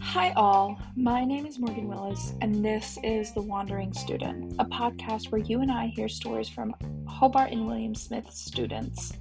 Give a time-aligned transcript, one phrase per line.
[0.00, 0.78] Hi, all.
[0.94, 5.62] My name is Morgan Willis, and this is The Wandering Student, a podcast where you
[5.62, 6.76] and I hear stories from
[7.08, 9.14] Hobart and William Smith students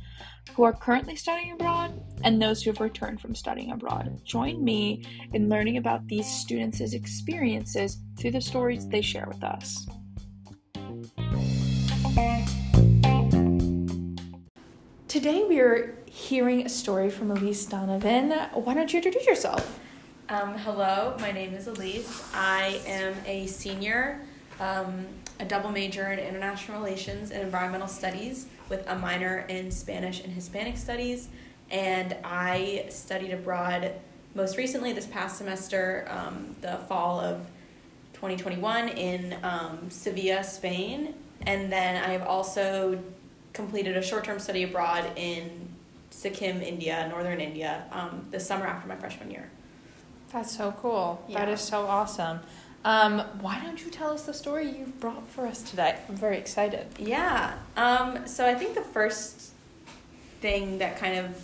[0.53, 4.21] who are currently studying abroad and those who have returned from studying abroad.
[4.23, 5.03] Join me
[5.33, 9.87] in learning about these students' experiences through the stories they share with us.
[15.25, 18.29] Today we are hearing a story from Elise Donovan.
[18.53, 19.79] Why don't you introduce yourself?
[20.29, 22.23] Um, hello, my name is Elise.
[22.31, 24.21] I am a senior,
[24.59, 25.07] um,
[25.39, 30.31] a double major in international relations and environmental studies with a minor in Spanish and
[30.31, 31.29] Hispanic studies.
[31.71, 33.93] And I studied abroad
[34.35, 37.47] most recently this past semester, um, the fall of
[38.13, 41.15] 2021, in um, Sevilla, Spain.
[41.47, 42.99] And then I have also
[43.59, 45.49] completed a short term study abroad in
[46.11, 49.49] Sikkim, India, northern India, um, the summer after my freshman year.
[50.31, 51.23] That's so cool.
[51.29, 51.53] That Yeah.
[51.53, 52.41] is so awesome.
[52.83, 55.97] Um, why don't you tell us the story you've brought for us today?
[56.07, 56.85] I'm very excited.
[56.99, 57.53] Yeah.
[57.75, 59.51] Um, so I think the first
[60.41, 61.41] thing that kind of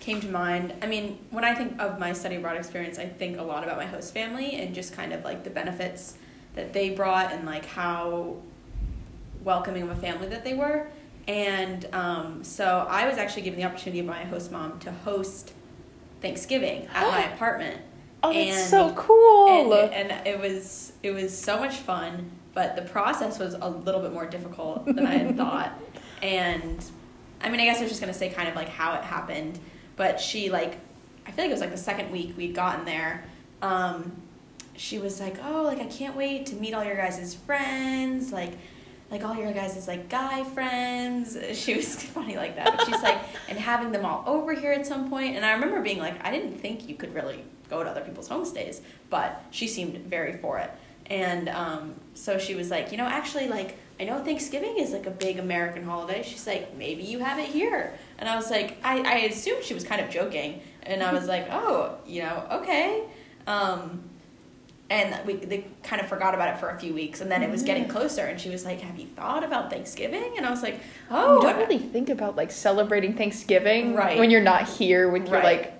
[0.00, 3.38] came to mind, I mean, when I think of my study abroad experience, I think
[3.38, 6.14] a lot about my host family and just kind of like the benefits
[6.54, 8.36] that they brought and like how
[9.42, 10.88] welcoming of a family that they were.
[11.28, 15.52] And um, so I was actually given the opportunity by my host mom to host
[16.20, 17.80] Thanksgiving at my apartment.
[18.22, 19.74] Oh, that's And- so cool.
[19.74, 24.00] and, and it was it was so much fun but the process was a little
[24.00, 25.78] bit more difficult than i had thought.
[26.22, 26.82] And
[27.42, 29.04] i mean i guess i was just going to say kind of like how it
[29.04, 29.58] happened
[29.96, 30.78] but she like
[31.26, 33.24] i feel like it was like the second week we'd gotten there.
[33.62, 34.12] Um,
[34.76, 38.52] she was like oh like i can't wait to meet all your guys' friends like
[39.10, 41.36] like all your guys' is like guy friends.
[41.54, 44.86] She was funny like that but she's like and having them all over here at
[44.86, 45.36] some point.
[45.36, 48.28] and i remember being like i didn't think you could really go to other people's
[48.28, 50.70] homestays but she seemed very for it.
[51.08, 55.06] And um, so she was like you know actually like i know thanksgiving is like
[55.06, 56.22] a big american holiday.
[56.22, 57.94] She's like maybe you have it here.
[58.18, 61.26] And i was like i, I assumed she was kind of joking and i was
[61.26, 63.04] like oh you know okay.
[63.46, 64.02] Um,
[64.88, 67.50] and we they kind of forgot about it for a few weeks and then it
[67.50, 67.88] was getting mm.
[67.90, 70.80] closer and she was like have you thought about thanksgiving and i was like
[71.10, 74.18] oh you don't really think about like celebrating Thanksgiving Right.
[74.18, 75.44] when you're not here with your Right.
[75.44, 75.72] like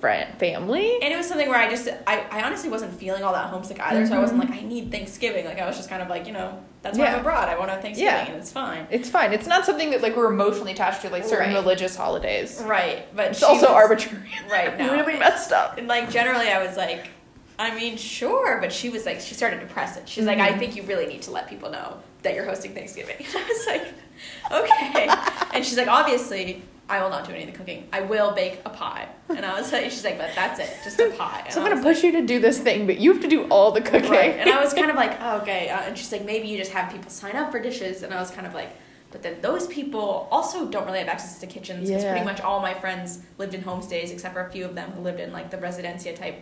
[0.00, 0.98] friend family.
[1.00, 3.80] and it was something where i just i, I honestly wasn't feeling all that homesick
[3.80, 4.52] either so i wasn't mm-hmm.
[4.52, 7.06] like i need thanksgiving like i was just kind of like you know that's why
[7.06, 7.14] Yeah.
[7.14, 8.26] i'm abroad i want to have thanksgiving Yeah.
[8.26, 9.32] and it's fine It's fine.
[9.32, 11.60] It's not something that like we're emotionally attached to, like certain Right.
[11.62, 12.62] religious holidays.
[12.66, 14.28] right but It's also was- arbitrary.
[14.50, 15.78] right no really messed up.
[15.78, 17.08] and like generally i was like
[17.58, 20.54] i mean sure but she was like she started to press it she's like Mm-hmm.
[20.54, 23.48] i think you really need to let people know that you're hosting thanksgiving and i
[23.48, 23.86] was like
[24.50, 25.08] okay
[25.54, 28.60] and she's like obviously i will not do any of the cooking i will bake
[28.64, 31.52] a pie and i was like she's like but that's it just a pie and
[31.52, 33.44] So I'm gonna was push you to do this thing, but you have to do
[33.48, 34.10] all the cooking.
[34.10, 34.34] Right.
[34.38, 35.68] And I was kind of like, oh, okay.
[35.68, 38.02] Uh, and she's like, maybe you just have people sign up for dishes.
[38.02, 38.70] And I was kind of like,
[39.12, 42.10] but then those people also don't really have access to kitchens because Yeah.
[42.12, 45.02] pretty much all my friends lived in homestays except for a few of them who
[45.02, 46.36] lived in like the residencia type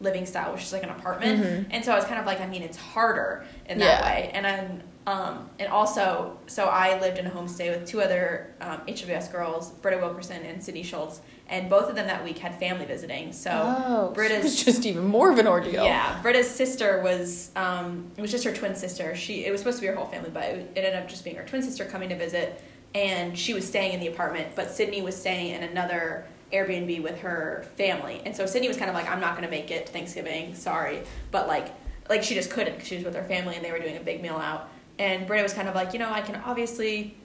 [0.00, 1.42] living style, which is like an apartment.
[1.42, 1.66] Mhm.
[1.70, 3.86] And so I was kind of like, I mean, it's harder in Yeah.
[3.86, 4.30] that way.
[4.34, 8.80] And I'm, um, and also, so I lived in a homestay with two other um,
[8.88, 12.84] HWS girls, Britta Wilkerson and Sydney Schultz, and both of them that week had family
[12.86, 13.32] visiting.
[13.32, 15.84] So oh, Britta's- it's just even more of an ordeal.
[15.84, 19.14] yeah, Britta's sister was um, it was just her twin sister.
[19.14, 21.36] She it was supposed to be her whole family, but it ended up just being
[21.36, 22.60] her twin sister coming to visit,
[22.94, 27.18] and she was staying in the apartment, but Sydney was staying in another Airbnb with
[27.20, 29.92] her family, and so Sydney was kind of like, I'm not gonna make it to
[29.92, 31.68] Thanksgiving, sorry, but like
[32.08, 34.00] like she just couldn't because she was with her family and they were doing a
[34.00, 34.68] big meal out,
[34.98, 37.16] and Britta was kind of like, you know, I can obviously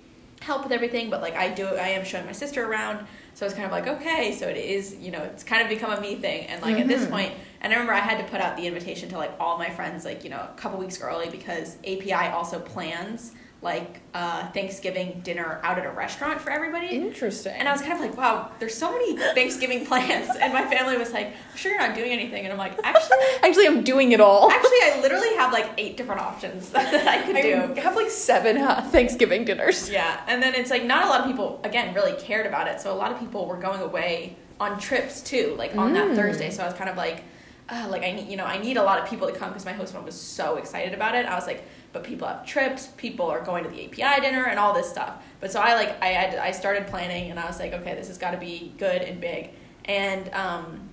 [0.42, 3.06] help with everything, but like I do, I am showing my sister around.
[3.36, 5.92] So it's kind of like, okay, so it is, you know, it's kind of become
[5.92, 6.48] a me thing.
[6.48, 7.12] And like at this Mhm.
[7.12, 9.70] point, and I remember I had to put out the invitation to like all my
[9.70, 13.34] friends, like, you know, a couple weeks early because API also plans
[13.64, 16.88] like uh, Thanksgiving dinner out at a restaurant for everybody.
[16.88, 17.54] Interesting.
[17.54, 20.36] And I was kind of like, wow, there's so many Thanksgiving plans.
[20.36, 22.44] And my family was like, I'm sure you're not doing anything.
[22.44, 24.50] And I'm like, actually, Actually, I'm doing it all.
[24.52, 27.80] actually, I literally have like eight different options that I could do.
[27.80, 29.90] I have like seven uh, Thanksgiving dinners.
[29.92, 32.82] Yeah, and then it's like not a lot of people again really cared about it.
[32.82, 36.16] So a lot of people were going away on trips too, like on that Mm.
[36.16, 36.50] Thursday.
[36.50, 37.24] So I was kind of like,
[37.70, 39.66] uh, like I need, you know, I need a lot of people to come because
[39.66, 41.26] my host mom was so excited about it.
[41.28, 44.60] I was like, but people have trips, people are going to the API dinner and
[44.60, 45.24] all this stuff.
[45.40, 48.08] But so I like I had I started planning and I was like, okay, this
[48.08, 49.50] has got to be good and big.
[49.86, 50.90] And um,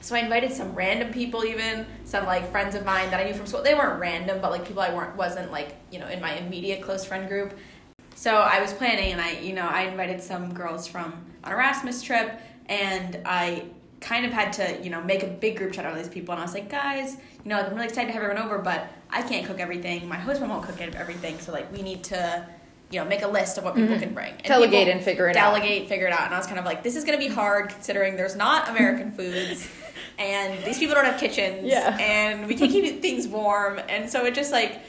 [0.00, 3.32] so I invited some random people, even some like friends of mine that I knew
[3.32, 3.62] from school.
[3.62, 6.82] They weren't random, but like people I weren't wasn't like you know in my immediate
[6.82, 7.56] close friend group.
[8.14, 12.02] so I was planning, and I, you know, I invited some girls from an Erasmus
[12.02, 13.64] trip, and I
[14.04, 16.32] kind of had to, you know, make a big group chat out of these people,
[16.32, 18.58] and I was like, guys, you know, like, I'm really excited to have everyone over,
[18.58, 20.06] but I can't cook everything.
[20.08, 22.46] My husband won't cook everything, so like we need to.
[22.90, 24.28] You know, make a list of what people can bring.
[24.34, 24.52] And Mm-hmm.
[24.52, 25.54] Delegate and figure it out.
[25.54, 26.26] delegate, figure it out.
[26.26, 28.68] And I was kind of like, this is going to be hard considering there's not
[28.68, 29.66] American foods,
[30.18, 31.96] and these people don't have kitchens, Yeah.
[31.98, 34.80] and we can't keep things warm, and so it just like,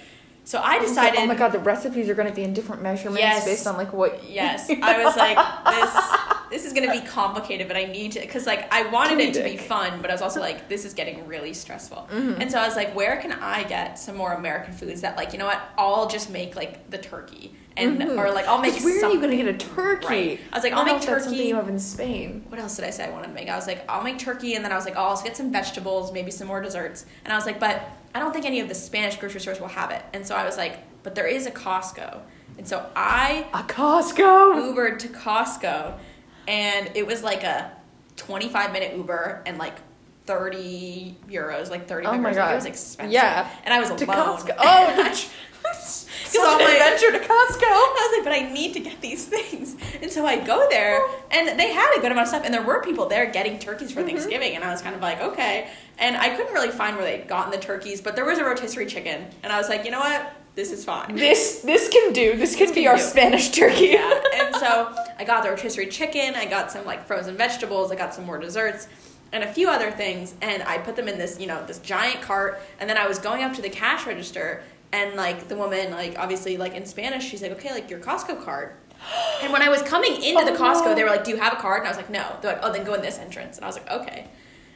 [0.44, 1.20] so I decided.
[1.22, 3.46] oh my god, the recipes are going to be in different measurements Yes.
[3.46, 4.24] based on like what.
[4.30, 8.46] Yes, I was like, this this is gonna be complicated, but I need to because
[8.46, 11.28] like I wanted it to be fun, but I was also like, this is getting
[11.28, 12.08] really stressful.
[12.12, 12.42] Mm-hmm.
[12.42, 15.34] And so I was like, where can I get some more American foods that like
[15.34, 15.62] you know what?
[15.78, 18.18] I'll just make like the turkey and Mhm.
[18.18, 18.74] or like I'll make.
[18.82, 20.08] Where some, are you going to get a turkey?
[20.08, 20.40] Right.
[20.54, 21.50] I was like, I I'll make if that's something turkey.
[21.50, 22.46] you have in Spain.
[22.48, 23.50] What else did I say I wanted to make?
[23.50, 25.36] I was like, I'll make turkey, and then I was like, oh, I'll also get
[25.36, 27.06] some vegetables, maybe some more desserts.
[27.26, 27.82] And I was like, but
[28.14, 30.02] I don't think any of the Spanish grocery stores will have it.
[30.14, 32.22] And so I was like, but there is a Costco.
[32.58, 34.74] And so I A Costco.
[34.74, 35.98] Ubered to Costco,
[36.48, 37.72] and it was like a
[38.18, 39.76] 25 minute Uber and like
[40.26, 42.30] 30 euros, like 30 Oh my.
[42.30, 42.52] Like, God.
[42.52, 43.12] it was expensive.
[43.14, 43.50] Yeah.
[43.64, 44.00] And I was alone.
[44.00, 44.56] To Costco.
[45.68, 46.08] Oh, Because
[46.38, 47.64] I'm an like, adventure to Costco.
[47.64, 49.76] I was like, but I need to get these things.
[50.02, 51.02] And so I go there,
[51.32, 53.90] and they had a good amount of stuff, and there were people there getting turkeys
[53.92, 54.00] Mm-hmm.
[54.02, 55.70] for Thanksgiving, and I was kind of like, okay.
[55.98, 58.86] And I couldn't really find where they'd gotten the turkeys, but there was a rotisserie
[58.86, 60.34] chicken, and I was like, you know what?
[60.56, 61.16] This is fine.
[61.16, 62.38] This this can do.
[62.38, 63.04] This can This be can our do.
[63.04, 63.88] Spanish turkey.
[63.88, 64.22] yeah.
[64.36, 68.13] And so I got the rotisserie chicken, I got some like frozen vegetables, I got
[68.13, 68.88] some more desserts,
[69.34, 72.22] and a few other things, and I put them in this, you know, this giant
[72.22, 74.63] cart, and then I was going up to the cash register,
[74.94, 78.44] and like the woman, like obviously like in Spanish, she's like, okay, like your Costco
[78.46, 78.74] card.
[79.44, 80.96] And when I was coming into the Oh, Costco, no.
[80.96, 82.62] they were like, "Do you have a card?" And I was like, "No." They're like,
[82.63, 84.28] "Oh, then go in this entrance." And I was like, "Okay."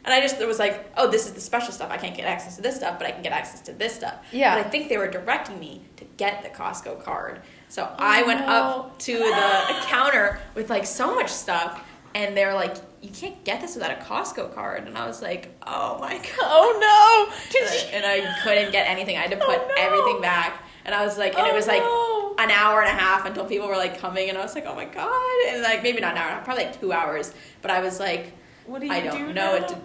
[0.10, 1.92] And I just it was like, "Oh, this is the special stuff.
[1.92, 4.16] I can't get access to this stuff, but I can get access to this stuff."
[4.32, 4.56] Yeah.
[4.56, 7.42] But I think they were directing me to get the Costco card.
[7.68, 8.48] So oh, I went no.
[8.48, 11.84] up to the counter with like so much stuff,
[12.16, 15.22] and they were like, "You can't get this without a Costco card." And I was
[15.22, 17.36] like, "Oh my god!" Oh no!
[17.62, 17.76] And I,
[18.18, 19.16] and I couldn't get anything.
[19.16, 19.74] I had to oh, put Oh, no.
[19.78, 20.64] everything back.
[20.86, 22.36] And I was like, and it Oh, was like no.
[22.44, 24.74] an hour and a half until people were like coming, and I was like, oh
[24.74, 27.32] my god, and like maybe not an hour, and a half, probably like two hours.
[27.62, 28.34] But I was like,
[28.70, 29.52] What do you I don't do know now?
[29.54, 29.82] what to do.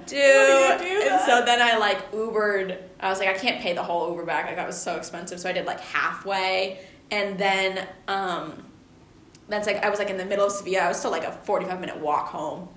[0.69, 1.63] What do do and so then?
[1.63, 2.79] I like Ubered.
[3.01, 4.45] I was like, I can't pay the whole Uber back.
[4.45, 5.41] Like that was so expensive.
[5.41, 8.63] So I did like halfway, and then um,
[9.49, 10.81] that's like I was like in the middle of Sevilla.
[10.81, 12.69] I was still like a forty-five minute walk home.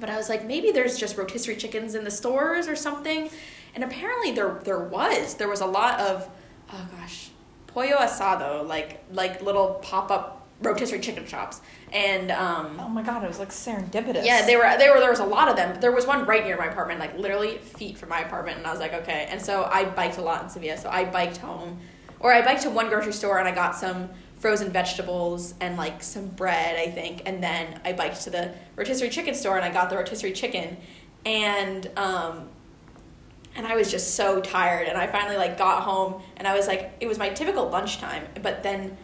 [0.00, 3.30] But I was like, maybe there's just rotisserie chickens in the stores or something.
[3.76, 5.34] And apparently there there was.
[5.36, 6.28] There was a lot of
[6.72, 7.30] oh gosh,
[7.68, 11.60] pollo asado, like like little pop-up rotisserie chicken shops.
[11.92, 13.22] And um Oh my god!
[13.22, 14.24] It was like serendipitous.
[14.24, 14.76] yeah, they were.
[14.78, 14.98] They were.
[14.98, 15.78] There was a lot of them.
[15.80, 18.70] There was one right near my apartment, like literally feet from my apartment, and I
[18.70, 19.26] was like, okay.
[19.30, 20.78] And so I biked a lot in Sevilla.
[20.78, 21.78] So I biked home,
[22.18, 24.08] or I biked to one grocery store and I got some
[24.38, 29.10] frozen vegetables and like some bread, I think, and then I biked to the rotisserie
[29.10, 30.78] chicken store and I got the rotisserie chicken,
[31.26, 32.48] and um,
[33.54, 34.88] and I was just so tired.
[34.88, 38.24] And I finally like got home, and I was like, it was my typical lunchtime,
[38.42, 38.96] but then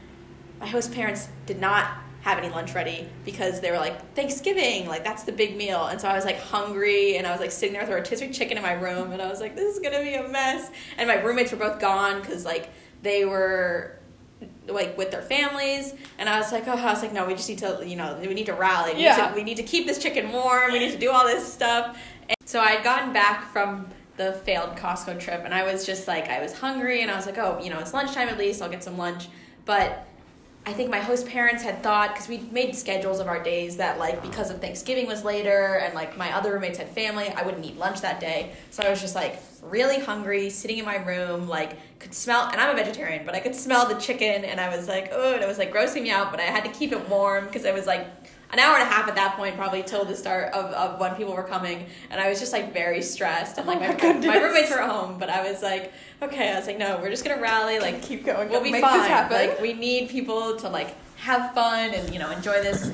[0.59, 1.87] my host parents did not
[2.23, 6.01] have any lunch ready because they were like Thanksgiving, like that's the big meal, and
[6.01, 8.57] so I was like hungry, and I was like sitting there with a rotisserie chicken
[8.57, 10.71] in my room, and I was like, this is gonna be a mess.
[10.99, 12.71] And my roommates were both gone because like
[13.03, 13.99] they were
[14.67, 17.49] like with their families, and I was like, oh, I was like, no, we just
[17.49, 18.93] need to, you know, we need to rally.
[18.93, 19.29] We, need, Yeah.
[19.29, 20.73] to, we need to keep this chicken warm.
[20.73, 21.97] We need to do all this stuff.
[22.29, 26.09] And so I had gotten back from the failed Costco trip, and I was just
[26.09, 28.61] like, I was hungry, and I was like, oh, you know, it's lunchtime at least.
[28.61, 29.29] I'll get some lunch,
[29.65, 30.05] but.
[30.69, 33.99] I think my host parents had thought because we made schedules of our days that
[33.99, 37.65] like because of Thanksgiving was later and like my other roommates had family, I wouldn't
[37.65, 38.53] eat lunch that day.
[38.71, 42.51] So I was just like really hungry, sitting in my room, like could smell.
[42.53, 45.33] And I'm a vegetarian, but I could smell the chicken, and I was like, oh,
[45.33, 46.31] and it was like grossing me out.
[46.31, 48.18] But I had to keep it warm because I was like
[48.51, 51.15] an hour and a half at that point, probably till the start of, of when
[51.17, 53.59] people were coming, and I was just like very stressed.
[53.59, 54.27] And oh like Oh my, my goodness.
[54.27, 57.25] my roommates were home, but I was like, okay, I was like, no, we're just
[57.25, 58.49] gonna rally, like keep going.
[58.49, 59.31] we'll be Make fine.
[59.31, 62.93] Like we need people to like have fun and you know enjoy this.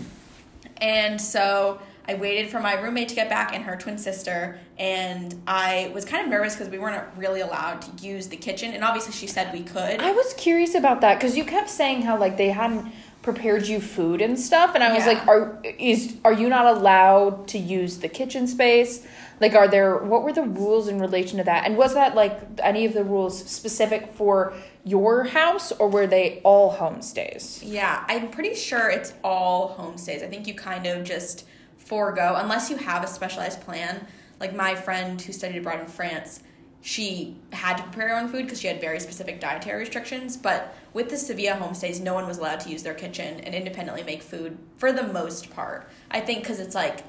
[0.79, 5.41] And so I waited for my roommate to get back and her twin sister, and
[5.47, 8.73] I was kind of nervous because we weren't really allowed to use the kitchen.
[8.73, 10.01] And obviously, she said we could.
[10.01, 12.93] I was curious about that because you kept saying how like they hadn't
[13.25, 15.13] prepared you food and stuff, and I was Yeah.
[15.15, 19.01] like, are is are you not allowed to use the kitchen space?
[19.41, 21.65] Like, are there what were the rules in relation to that?
[21.67, 24.53] And was that like any of the rules specific for
[24.85, 27.61] your house, or were they all homestays?
[27.63, 30.23] Yeah, I'm pretty sure it's all homestays.
[30.23, 31.47] I think you kind of just
[31.79, 34.07] forego unless you have a specialized plan.
[34.39, 36.41] Like my friend who studied abroad in France,
[36.87, 40.37] she had to prepare her own food because she had very specific dietary restrictions.
[40.37, 44.03] But with the Sevilla homestays, no one was allowed to use their kitchen and independently
[44.03, 45.89] make food for the most part.
[46.11, 47.01] I think because it's like,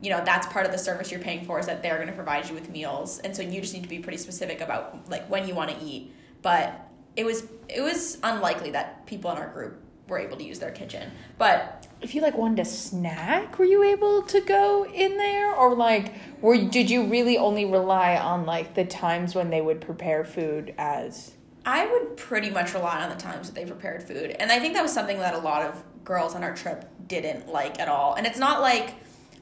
[0.00, 2.14] you know, that's part of the service you're paying for is that they're going to
[2.14, 5.28] provide you with meals, and so you just need to be pretty specific about like
[5.28, 6.10] when you want to eat.
[6.40, 10.58] But it was it was unlikely that people in our group were able to use
[10.58, 11.10] their kitchen.
[11.36, 15.74] But if you like wanted a snack, were you able to go in there, or
[15.74, 20.24] like, were did you really only rely on like the times when they would prepare
[20.24, 21.32] food as?
[21.66, 24.74] I would pretty much rely on the times that they prepared food, and I think
[24.74, 28.14] that was something that a lot of girls on our trip didn't like at all.
[28.14, 28.94] And it's not like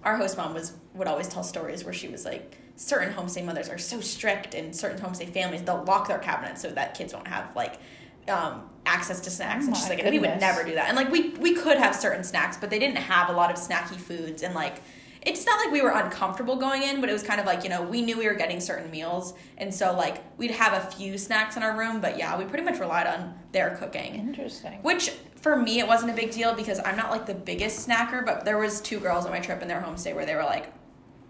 [0.02, 3.68] our host mom was would always tell stories where she was like certain homestay mothers
[3.68, 7.26] are so strict and certain homestay families they'll lock their cabinets so that kids won't
[7.26, 7.80] have like
[8.28, 11.10] um, access to snacks Oh and she's like we would never do that and like
[11.10, 14.42] we we could have certain snacks but they didn't have a lot of snacky foods
[14.42, 14.76] and like
[15.22, 17.68] it's not like we were uncomfortable going in but it was kind of like you
[17.68, 21.18] know we knew we were getting certain meals and so like we'd have a few
[21.18, 24.78] snacks in our room but yeah we pretty much relied on their cooking Interesting.
[24.82, 25.10] which
[25.46, 28.44] for me it wasn't a big deal because I'm not like the biggest snacker, but
[28.44, 30.72] there was two girls on my trip in their homestay where they were like,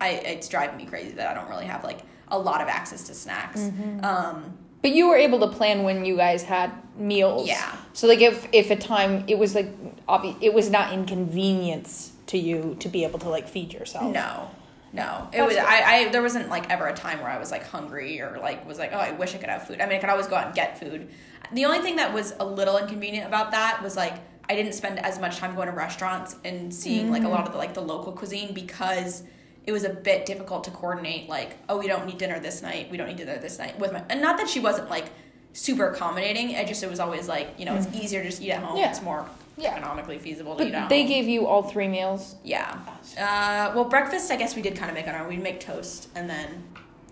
[0.00, 3.04] I it's driving me crazy that I don't really have like a lot of access
[3.08, 3.60] to snacks.
[3.60, 4.02] Mm-hmm.
[4.02, 7.48] Um, But you were able to plan when you guys had meals.
[7.48, 7.74] Yeah.
[7.92, 9.66] So like if if a time it was like
[10.06, 14.14] obvi- it was not inconvenience to you to be able to like feed yourself.
[14.14, 14.48] no,
[14.92, 15.56] no, it That's was.
[15.56, 18.64] I, I there wasn't like ever a time where I was like hungry or like
[18.64, 19.80] was like oh I wish I could have food.
[19.80, 21.08] I mean I could always go out and get food.
[21.52, 24.14] The only thing that was a little inconvenient about that was like
[24.48, 27.30] I didn't spend as much time going to restaurants and seeing like a mm.
[27.30, 29.24] lot of the like the local cuisine because
[29.66, 32.90] it was a bit difficult to coordinate like oh we don't need dinner this night
[32.90, 35.06] we don't need dinner this night with my and not that she wasn't like
[35.52, 38.52] super accommodating I just it was always like you know it's easier to just eat
[38.52, 38.90] at home Yeah.
[38.90, 39.72] it's more Yeah.
[39.72, 42.36] economically feasible to eat at But they gave you all three meals.
[42.44, 42.76] Yeah.
[43.18, 45.28] Uh, well, breakfast, I guess we did kind of make on our own.
[45.28, 46.62] We'd make toast and then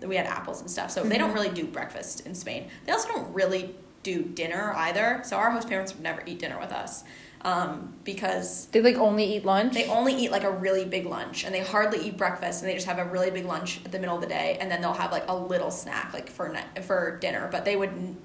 [0.05, 0.91] we had apples and stuff.
[0.91, 2.67] So they don't really do breakfast in Spain.
[2.85, 5.21] They also don't really do dinner either.
[5.25, 7.03] So our host parents would never eat dinner with us
[7.45, 9.73] um, because They like only eat lunch.
[9.75, 12.73] they only eat like a really big lunch and they hardly eat breakfast and they
[12.75, 14.93] just have a really big lunch at the middle of the day and then they'll
[14.93, 17.47] have like a little snack like for ni- for dinner.
[17.51, 18.17] But they would n-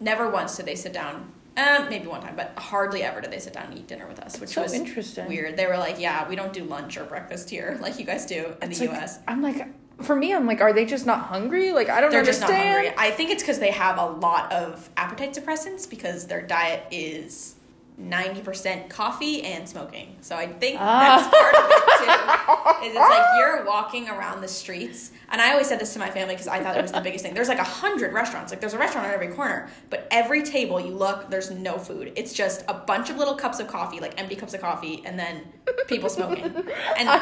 [0.00, 1.32] never once did they sit down.
[1.56, 4.20] Um, maybe one time, but hardly ever did they sit down and eat dinner with
[4.20, 5.26] us, which so was interesting.
[5.26, 5.56] weird.
[5.56, 8.54] They were like, "Yeah, we don't do lunch or breakfast here like you guys do
[8.62, 9.66] in It's the like- U.S." I'm like,
[10.00, 11.72] for me, I'm like, are they just not hungry?
[11.72, 12.68] Like, I don't They're just understand.
[12.70, 12.94] not hungry.
[12.96, 17.56] I think it's because they have a lot of appetite suppressants because their diet is
[17.98, 20.16] ninety percent coffee and smoking.
[20.20, 21.18] So I think Ah.
[21.18, 22.86] that's part of it too.
[22.86, 26.08] Is it's like you're walking around the streets, and I always said this to my
[26.10, 27.34] family because I thought it was the biggest thing.
[27.34, 28.52] There's like a hundred restaurants.
[28.52, 32.12] Like there's a restaurant on every corner, but every table you look, there's no food.
[32.14, 35.18] It's just a bunch of little cups of coffee, like empty cups of coffee, and
[35.18, 35.42] then
[35.88, 36.54] people smoking.
[36.96, 37.20] And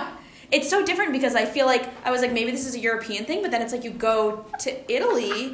[0.53, 3.25] it's so different because I feel like I was like maybe this is a European
[3.25, 5.53] thing, but then it's like you go to Italy.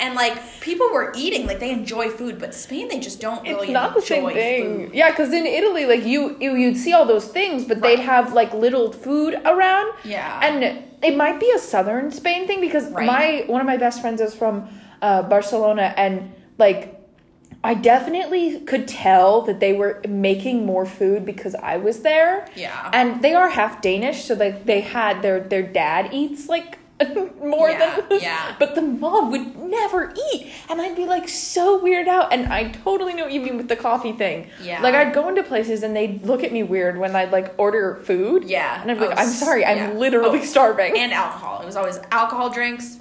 [0.00, 3.68] And like people were eating, like they enjoy food, but Spain they just don't really
[3.68, 4.86] It's not the same thing.
[4.86, 4.94] food.
[4.94, 8.32] Yeah, because in Italy, like you, you, you'd see all those things, but they'd have
[8.32, 9.92] like little food around.
[10.04, 10.40] Yeah.
[10.42, 13.06] and it might be a southern Spain thing because Right.
[13.06, 14.68] my one of my best friends is from
[15.00, 16.94] uh, Barcelona, and like
[17.62, 22.48] I definitely could tell that they were making more food because I was there.
[22.56, 22.90] Yeah.
[22.92, 26.78] and they are half Danish, so like they had their their dad eats like
[27.40, 28.56] more Yeah, than yeah.
[28.58, 32.32] but the mom would never eat, and I'd be like so weirded out.
[32.32, 34.48] And I totally know what you mean with the coffee thing.
[34.62, 34.80] Yeah.
[34.82, 37.96] like I'd go into places and they'd look at me weird when I'd like order
[38.04, 38.44] food.
[38.44, 38.80] Yeah.
[38.82, 40.96] and I'd be Oh, like, I'm sorry, I'm literally Oh, starving.
[40.98, 41.62] and alcohol.
[41.62, 42.98] It was always alcohol drinks,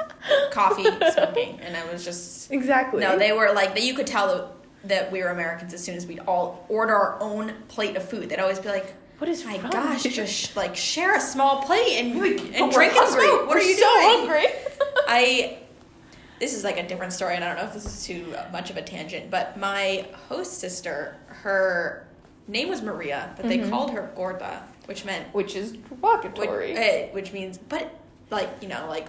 [0.52, 3.00] coffee, smoking, and it was just exactly.
[3.02, 3.18] no.
[3.18, 3.84] They were like that.
[3.84, 7.54] You could tell that we were Americans as soon as we'd all order our own
[7.68, 8.30] plate of food.
[8.30, 11.22] They'd always be like, What is "My wrong gosh, with you?" just like share a
[11.22, 12.12] small plate and
[12.56, 13.48] and drink and smoke.
[13.48, 14.46] What We're are you so doing?" hungry.
[15.08, 15.58] I
[16.40, 18.70] this is like a different story, and I don't know if this is too much
[18.70, 22.06] of a tangent, but my host sister, her
[22.48, 23.62] name was Maria, but Mm-hmm.
[23.64, 26.74] they called her Gorda, which meant Which is which, derogatory.
[26.76, 27.90] eh, which means, but
[28.30, 29.08] like you know, like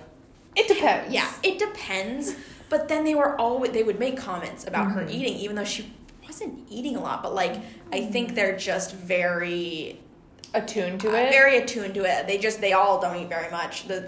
[0.57, 1.12] it depends.
[1.12, 2.35] yeah, it depends.
[2.71, 5.11] But then they were always they would make comments about her Mm-hmm.
[5.11, 5.93] eating, even though she
[6.28, 7.23] wasn't eating a lot.
[7.23, 7.56] But like,
[7.92, 9.99] I think they're just very
[10.54, 11.30] attuned to uh, it.
[11.30, 12.26] very attuned to it.
[12.26, 13.87] They just they all don't eat very much.
[13.88, 14.00] The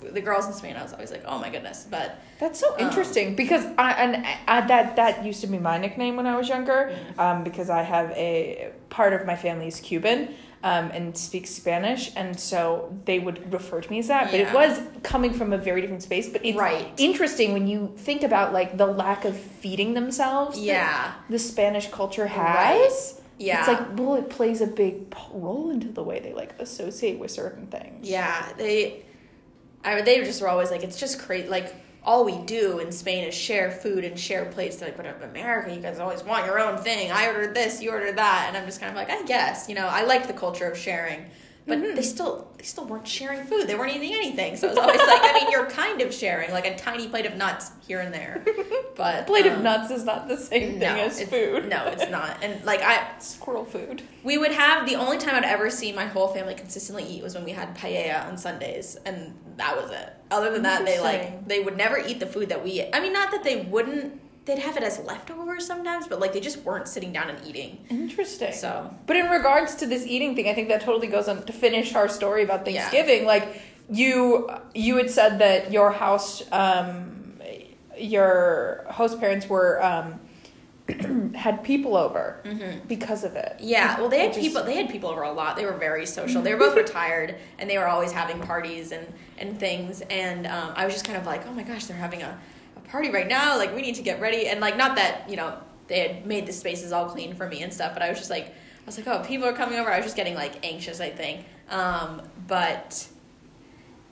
[0.00, 1.86] the the girls in Spain, I was always like, oh my goodness.
[1.90, 5.78] But That's so Um, interesting because I and I, that that used to be my
[5.78, 7.20] nickname when I was younger, Mm-hmm.
[7.20, 10.34] um, because I have a part of my family is Cuban.
[10.68, 14.32] Um, and speaks Spanish, and so they would refer to me as that.
[14.32, 16.28] But it was coming from a very different space.
[16.28, 16.88] But it's Right.
[16.96, 20.58] interesting when you think about like the lack of feeding themselves.
[20.58, 22.36] yeah, the Spanish culture has.
[22.56, 23.22] Right.
[23.38, 27.18] yeah, It's like well, it plays a big role into the way they like associate
[27.20, 28.08] with certain things.
[28.08, 28.48] yeah.
[28.58, 29.04] They,
[29.84, 31.48] I they just were always like, it's just crazy.
[31.48, 31.72] Like
[32.06, 34.76] all we do in Spain is share food and share plates.
[34.76, 37.10] They're like, but uh, in America, you guys always want your own thing.
[37.10, 39.74] I ordered this, you ordered that, and I'm just kind of like, I guess, you
[39.74, 41.26] know, I like the culture of sharing,
[41.66, 41.96] but Mm-hmm.
[41.96, 43.66] they still they still weren't sharing food.
[43.66, 44.56] They weren't eating anything.
[44.56, 47.26] So it was always like, I mean, you're kind of sharing, like a tiny plate
[47.26, 48.44] of nuts here and there,
[48.96, 51.68] but A plate of um, nuts is not the same no, thing as food.
[51.68, 52.38] No, it's not.
[52.42, 54.02] And like I, Squirrel food.
[54.24, 57.34] we would have the only time I'd ever see my whole family consistently eat was
[57.34, 60.12] when we had paella on Sundays, and that was it.
[60.30, 62.84] Other than that, they like they would never eat the food that we.
[62.92, 64.20] I mean, not that they wouldn't.
[64.46, 67.84] They'd have it as leftovers sometimes, but like they just weren't sitting down and eating.
[67.90, 68.52] Interesting.
[68.52, 71.52] So But in regards to this eating thing, I think that totally goes on to
[71.52, 72.80] finish our story about Yeah.
[72.88, 73.26] Thanksgiving.
[73.26, 73.60] Like
[73.90, 77.40] you, you had said that your house, um,
[77.98, 80.20] your host parents were um,
[81.34, 82.40] had people over
[82.86, 83.56] because of it.
[83.60, 84.62] yeah, well, they had people.
[84.62, 85.56] They had people over a lot.
[85.56, 86.42] They were very social.
[86.42, 89.06] They were both retired, and they were always having parties and
[89.38, 90.02] and things.
[90.02, 92.38] And um, I was just kind of like, oh my gosh, they're having a
[92.88, 93.56] party right now.
[93.56, 94.48] Like we need to get ready.
[94.48, 97.62] And like, not that you know they had made the spaces all clean for me
[97.62, 99.90] and stuff, but I was just like, I was like, oh, people are coming over.
[99.90, 101.44] I was just getting like anxious, I think.
[101.70, 103.08] Um, but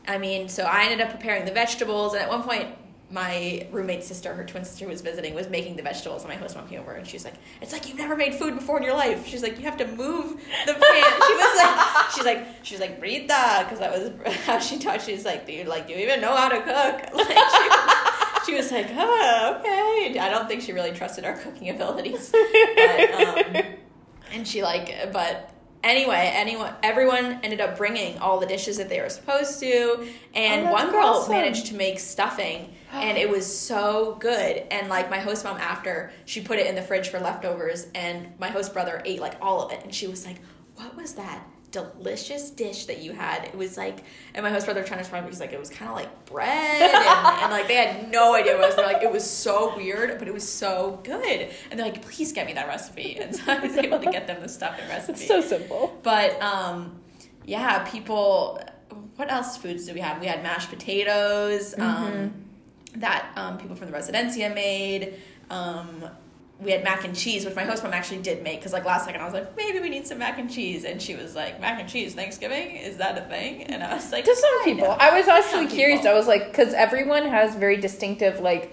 [0.06, 2.68] I mean, so I ended up preparing the vegetables, and at one point,
[3.10, 6.56] my roommate's sister, her twin sister, was visiting, was making the vegetables, and my host
[6.56, 8.94] mom came over, and she's like, "It's like you've never made food before in your
[8.94, 10.32] life." She's like, "You have to move
[10.66, 14.78] the pan." she was like, "She's like, she's like, Rita," because that was how she
[14.78, 15.06] talked.
[15.06, 18.03] She's like, "Do you like, do you even know how to cook?" Like, she was,
[18.46, 22.30] she was like, "Oh, okay." I don't think she really trusted our cooking abilities,
[22.76, 23.62] but, um,
[24.32, 25.50] and she like, but
[25.82, 30.68] anyway, anyone, everyone ended up bringing all the dishes that they were supposed to, and
[30.68, 31.32] Oh, one girl awesome.
[31.32, 34.58] managed to make stuffing, and it was so good.
[34.70, 38.38] And like my host mom, after she put it in the fridge for leftovers, and
[38.38, 40.36] my host brother ate like all of it, and she was like,
[40.76, 41.44] "What was that?"
[41.74, 43.44] Delicious dish that you had.
[43.44, 45.30] It was like, and my host brother trying to describe it.
[45.30, 46.94] He's like, it was kind of like bread, and,
[47.42, 48.76] and like they had no idea what it was.
[48.76, 51.50] They're like, it was so weird, but it was so good.
[51.70, 53.18] And they're like, please get me that recipe.
[53.18, 55.18] And so I was able to get them the stuff and recipe.
[55.18, 55.98] It's so simple.
[56.04, 57.00] But um,
[57.44, 58.60] yeah, people.
[59.16, 60.20] What else foods do we have?
[60.20, 62.32] We had mashed potatoes um,
[62.96, 65.14] that um, people from the Residencia made.
[65.50, 66.04] Um,
[66.64, 68.58] we had mac and cheese, which my host mom actually did make.
[68.60, 71.00] Because like last second, I was like, maybe we need some mac and cheese, and
[71.00, 73.64] she was like, mac and cheese Thanksgiving is that a thing?
[73.64, 74.98] And I was like, To some people, of.
[74.98, 76.00] I was actually Some curious.
[76.00, 76.14] people.
[76.14, 78.72] I was like, because everyone has very distinctive like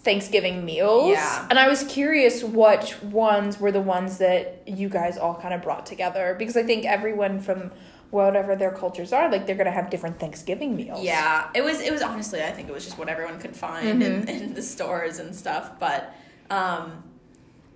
[0.00, 1.46] Thanksgiving meals, Yeah.
[1.48, 5.62] and I was curious which ones were the ones that you guys all kind of
[5.62, 7.70] brought together because I think everyone from
[8.10, 11.02] whatever their cultures are, like they're gonna have different Thanksgiving meals.
[11.02, 11.80] Yeah, it was.
[11.80, 14.28] It was honestly, I think it was just what everyone could find mm-hmm.
[14.28, 15.78] in, in the stores and stuff.
[15.80, 16.14] But,
[16.54, 17.02] um,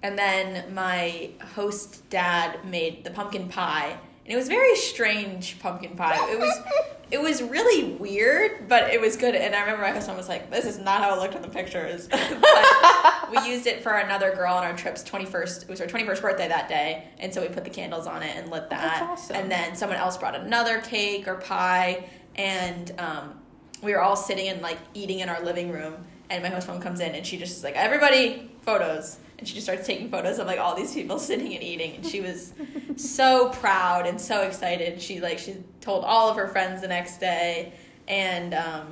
[0.02, 5.96] and then my host dad made the pumpkin pie, and it was very strange pumpkin
[5.96, 6.16] pie.
[6.30, 6.60] It was,
[7.10, 9.34] it was really weird, but it was good.
[9.34, 11.48] And I remember my husband was like, "This is not how it looked in the
[11.48, 15.64] pictures." but we used it for another girl on our trip's twenty first.
[15.64, 18.22] It was her twenty first birthday that day, and so we put the candles on
[18.22, 18.80] it and lit that.
[18.80, 19.36] That's awesome.
[19.36, 23.40] And then someone else brought another cake or pie, and um,
[23.82, 26.04] we were all sitting and like eating in our living room.
[26.30, 29.54] And my host mom comes in, and she just is like, "Everybody, photos!" And she
[29.54, 32.52] just starts taking photos of like all these people sitting and eating, and she was
[32.96, 35.00] so proud and so excited.
[35.00, 37.72] She like she told all of her friends the next day,
[38.08, 38.84] and um,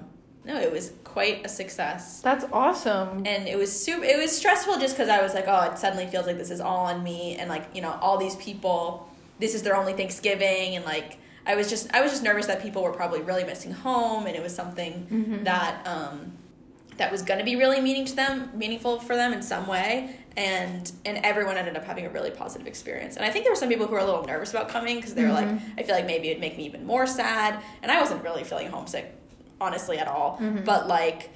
[0.44, 2.20] no, it was quite a success.
[2.20, 3.10] That's awesome.
[3.26, 6.06] and it was super it was stressful just because i was like oh it suddenly
[6.06, 7.36] feels like this is all on me.
[7.36, 9.08] And like you know all these people
[9.38, 10.76] this is their only thanksgiving.
[10.76, 13.72] And like i was just i was just nervous that people were probably really missing
[13.72, 14.26] home.
[14.26, 16.32] And it was something that um
[16.96, 20.16] that was going to be really meaning to them meaningful for them in some way
[20.37, 23.56] and and everyone ended up having a really positive experience and i think there were
[23.56, 25.94] some people who were a little nervous about coming because they were like i feel
[25.94, 29.14] like maybe it'd make me even more sad and i wasn't really feeling homesick
[29.61, 31.30] honestly at all but like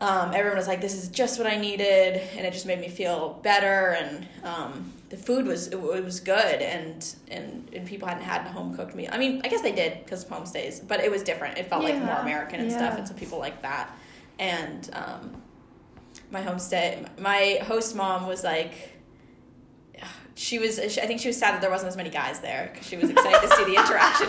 [0.00, 2.88] um, everyone was like, "This is just what I needed," and it just made me
[2.88, 3.90] feel better.
[3.96, 8.44] And um, the food was it, it was good, and, and and people hadn't had
[8.48, 9.10] home cooked meal.
[9.12, 11.56] I mean, I guess they did because of homestays, but it was different.
[11.56, 13.96] It felt like more American and stuff, and so people like that.
[14.42, 15.42] And um,
[16.30, 18.72] my homestay, my host mom was like.
[20.34, 20.78] She was.
[20.78, 23.10] I think she was sad that there wasn't as many guys there because she was
[23.10, 24.28] excited to see the interaction.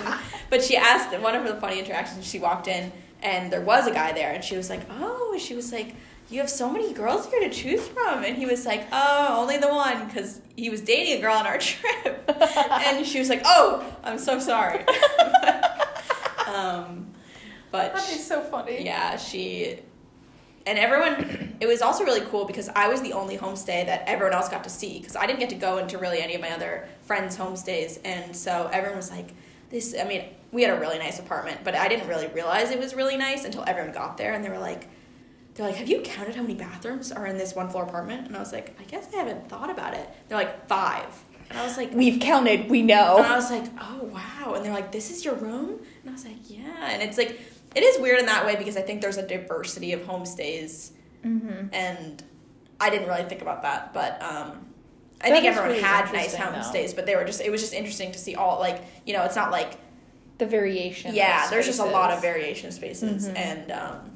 [0.49, 2.27] But she asked one of the funny interactions.
[2.27, 2.91] She walked in
[3.23, 5.95] and there was a guy there, and she was like, "Oh," she was like,
[6.29, 9.57] "You have so many girls here to choose from," and he was like, "Oh, only
[9.57, 12.29] the one," because he was dating a girl on our trip,
[12.85, 14.79] and she was like, "Oh, I'm so sorry."
[16.53, 17.07] um,
[17.71, 18.83] but That is so funny.
[18.85, 19.79] yeah, she
[20.65, 21.57] and everyone.
[21.59, 24.65] It was also really cool because I was the only homestay that everyone else got
[24.65, 27.37] to see because I didn't get to go into really any of my other friends'
[27.37, 29.33] homestays, and so everyone was like,
[29.69, 29.95] this.
[29.99, 32.93] I mean, we had a really nice apartment, but I didn't really realize it was
[32.95, 34.89] really nice until everyone got there, and they were like,
[35.53, 38.27] they're like, have you counted how many bathrooms are in this one floor apartment?
[38.27, 40.09] And I was like, I guess I haven't thought about it.
[40.27, 42.69] They're like five, and I was like, We've counted.
[42.69, 43.17] We know.
[43.17, 44.53] and I was like, oh wow.
[44.55, 45.79] And they're like, this is your room?
[46.01, 46.89] And I was like, yeah.
[46.89, 47.39] And it's like,
[47.75, 50.91] it is weird in that way because I think there's a diversity of homestays.
[51.25, 51.73] Mm-hmm.
[51.73, 52.23] And
[52.79, 53.93] I didn't really think about that.
[53.93, 54.67] But um,
[55.21, 56.39] I That think everyone really had nice though.
[56.43, 59.23] homestays, but they were just, it was just interesting to see all, like, you know,
[59.23, 59.77] it's not like,
[60.37, 61.15] The variation.
[61.15, 63.27] yeah, there's just a lot of variation spaces.
[63.29, 63.37] Mhm.
[63.37, 64.09] And, um,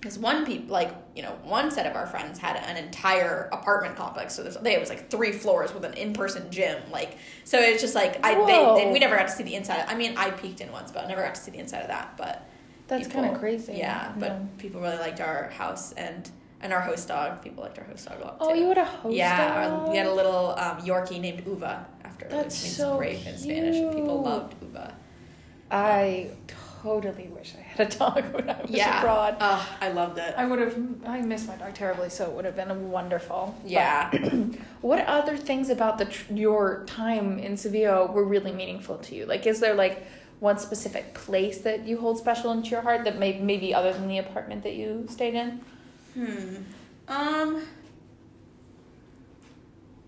[0.00, 3.96] because one people like you know one set of our friends had an entire apartment
[3.96, 7.58] complex so there's they it was like three floors with an in-person gym like so
[7.58, 8.76] it's just like i Whoa.
[8.76, 11.04] they, we never got to see the inside i mean i peeked in once but
[11.06, 12.46] i never got to see the inside of that but
[12.88, 13.74] That's kind of crazy.
[13.74, 17.84] yeah but people really liked our house and and our host dog people liked our
[17.84, 19.90] host dog a lot Oh, too you had a host yeah dog?
[19.90, 23.36] we had a little um, yorkie named uva after That's which means so brave in
[23.38, 24.94] spanish people loved uva
[25.70, 26.30] I
[26.82, 29.36] totally wish I had a dog when I was yeah abroad.
[29.40, 30.76] oh i loved it I would have.
[31.06, 33.56] I miss my dog terribly, so it would have been wonderful.
[33.64, 34.10] yeah
[34.82, 39.24] what other things about the your time in Sevilla were really meaningful to you?
[39.26, 40.06] Like, is there like
[40.40, 44.08] one specific place that you hold special into your heart that may maybe other than
[44.08, 45.60] the apartment that you stayed in?
[46.14, 46.56] Hmm.
[47.08, 47.62] Um.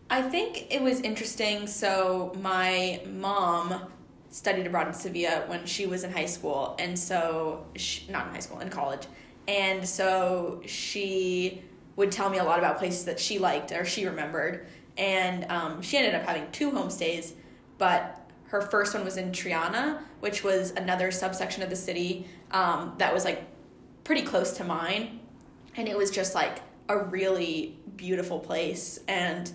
[0.09, 1.67] I think it was interesting.
[1.67, 3.91] So my mom
[4.31, 8.35] studied abroad in Sevilla when she was in high school, and so she, not in
[8.35, 9.07] high school, in college,
[9.49, 11.63] and so she
[11.97, 14.67] would tell me a lot about places that she liked or she remembered,
[14.99, 17.33] and um, she ended up having two homestays,
[17.79, 18.16] but
[18.49, 23.13] her first one was in Triana, which was another subsection of the city um, that
[23.13, 23.45] was like
[24.05, 25.21] pretty close to mine.
[25.77, 29.01] And it was just like a really beautiful place.
[29.09, 29.51] And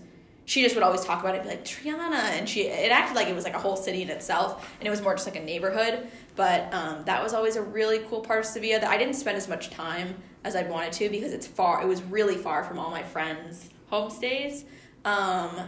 [0.46, 3.28] she just would always talk about it be like triana and she it acted like
[3.28, 4.76] it was like a whole city in itself.
[4.80, 6.08] And it was more just like a neighborhood.
[6.36, 9.38] But um, that was always a really cool part of sevilla that i didn't spend
[9.38, 12.80] as much time as i'd wanted to because it's far it was really far from
[12.80, 14.64] all my friends homestays.
[15.04, 15.68] Um,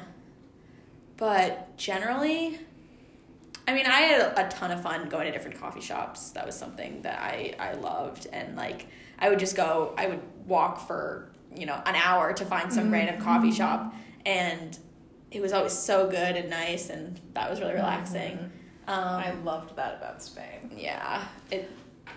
[1.18, 2.60] but generally
[3.68, 6.32] I mean, I had a, a ton of fun going to different coffee shops.
[6.32, 8.28] That was something that I, I loved.
[8.32, 8.88] And like,
[9.20, 12.86] I would just go, I would walk for, you know, an hour to find some
[12.86, 12.94] mm-hmm.
[12.94, 13.56] random coffee mm-hmm.
[13.56, 13.96] shop.
[14.26, 14.78] And
[15.32, 16.90] it was always so good and nice.
[16.90, 18.38] And that was really relaxing.
[18.38, 18.90] Mm-hmm.
[18.90, 20.72] Um, I loved that about Spain.
[20.76, 21.72] yeah, it,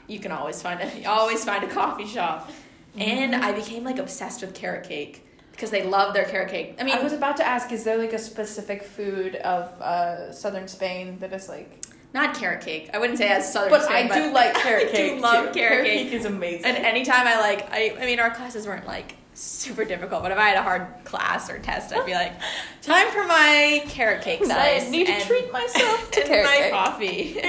[0.09, 2.51] you can always find a, you always find a coffee shop.
[2.99, 5.26] And I became like obsessed with carrot cake
[5.57, 6.77] because they love their carrot cake.
[6.79, 10.31] I mean, I was about to ask, is there like a specific food of uh,
[10.33, 11.83] southern Spain that is like?
[12.15, 12.89] not carrot cake.
[12.95, 14.95] I wouldn't say as southern But Spain, I do like carrot cake.
[14.95, 15.15] I cake.
[15.17, 15.59] do love too.
[15.59, 16.13] carrot cake.
[16.13, 16.65] is amazing.
[16.65, 20.39] And anytime I like, I, I mean, our classes weren't like super difficult, but if
[20.39, 22.33] I had a hard class or test, I'd be like,
[22.81, 24.87] time for my carrot cake slice.
[24.87, 26.73] I need to treat myself to my cake.
[26.73, 27.41] coffee.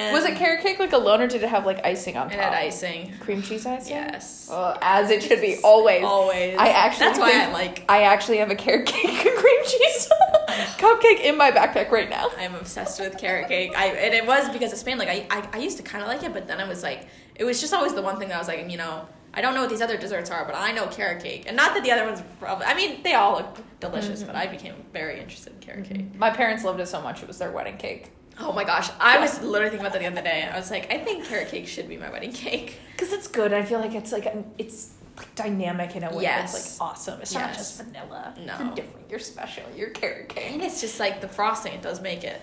[0.00, 2.36] And Was it carrot cake like alone, or did it have like icing on It
[2.36, 2.44] top?
[2.44, 3.12] had icing.
[3.20, 3.92] Cream cheese icing.
[3.94, 4.48] Yes.
[4.50, 6.04] Well, as it should be, always.
[6.04, 6.56] Always.
[6.58, 7.84] I actually That's why I like.
[7.88, 10.08] I actually have a carrot cake and cream cheese
[10.78, 12.28] cupcake in my backpack right now.
[12.38, 13.72] I'm obsessed with carrot cake.
[13.76, 14.98] I and it was because of Spain.
[14.98, 17.06] Like I, I, I used to kind of like it, but then I was like,
[17.34, 19.54] it was just always the one thing that I was like, you know, I don't
[19.54, 21.44] know what these other desserts are, but I know carrot cake.
[21.46, 24.48] And not that the other ones, probably, I mean, they all look delicious, but mm-hmm.
[24.48, 26.14] I became very interested in carrot cake.
[26.16, 28.10] My parents loved it so much; it was their wedding cake.
[28.40, 30.48] Oh my gosh, I was literally thinking about that the other day.
[30.50, 32.78] I was like, I think carrot cake should be my wedding cake.
[33.00, 33.54] Because it's good.
[33.54, 36.52] I feel like it's like it's like dynamic in a way Yes.
[36.52, 37.20] that's like awesome.
[37.22, 38.34] It's not just vanilla.
[38.44, 38.58] No.
[38.58, 39.10] You're different.
[39.10, 39.62] You're special.
[39.74, 40.52] You're carrot cake.
[40.52, 42.42] And it's just like the frosting; it does make it.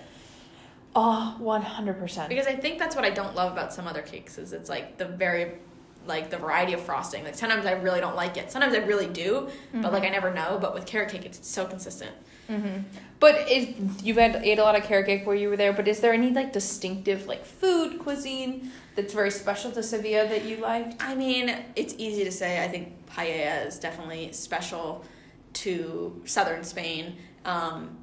[0.95, 2.27] Oh, one hundred percent.
[2.27, 4.97] Because I think that's what I don't love about some other cakes is it's like
[4.97, 5.51] the very
[6.07, 7.23] like the variety of frosting.
[7.23, 8.51] Like sometimes I really don't like it.
[8.51, 9.93] Sometimes I really do, but mm-hmm.
[9.93, 10.57] like I never know.
[10.59, 12.15] But with carrot cake, it's so consistent.
[12.49, 12.81] Mm-hmm.
[13.19, 15.73] But is, you had ate a lot of carrot cake while you were there.
[15.73, 20.45] But is there any like distinctive like food cuisine that's very special to Sevilla that
[20.45, 21.01] you liked?
[21.01, 22.63] I mean, it's easy to say.
[22.63, 25.03] I think paella is definitely special
[25.53, 27.17] to southern Spain.
[27.43, 27.97] Um,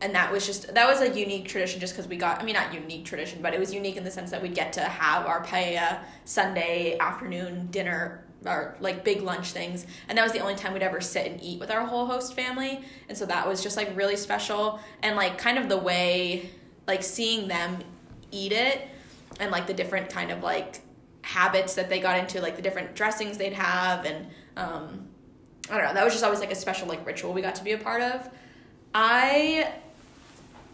[0.00, 2.54] and that was just that was a unique tradition just because we got i mean
[2.54, 5.26] not unique tradition but it was unique in the sense that we'd get to have
[5.26, 9.86] our paella sunday afternoon dinner or like big lunch things.
[10.08, 12.34] And that was the only time we'd ever sit and eat with our whole host
[12.34, 12.80] family.
[13.08, 14.80] And so that was just like really special.
[15.02, 16.50] And like kind of the way
[16.86, 17.78] like seeing them
[18.30, 18.88] eat it
[19.38, 20.80] and like the different kind of like
[21.22, 24.26] habits that they got into like the different dressings they'd have and
[24.56, 25.06] um
[25.70, 25.94] i don't know.
[25.94, 28.02] That was just always like a special like ritual we got to be a part
[28.02, 28.28] of.
[28.94, 29.72] I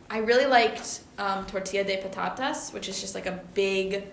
[0.08, 4.04] I really liked um, tortilla de patatas, which is just like a big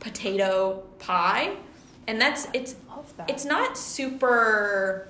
[0.00, 1.54] potato pie,
[2.06, 2.74] and that's it's
[3.16, 3.30] that.
[3.30, 5.08] it's not super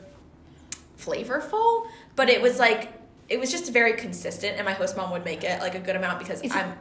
[0.99, 2.93] flavorful, but it was like
[3.29, 5.97] it was just very consistent, and my host mom would make it like a good
[5.97, 6.75] amount because Is I'm